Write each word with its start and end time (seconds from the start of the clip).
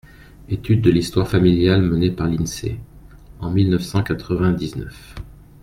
Étude 0.49 0.81
de 0.81 0.89
l’histoire 0.89 1.27
familiale 1.27 1.83
menée 1.83 2.09
par 2.09 2.25
l’INSEE 2.25 2.79
en 3.39 3.51
mille 3.51 3.69
neuf 3.69 3.83
cent 3.83 4.01
quatre-vingt-dix-neuf. 4.01 5.13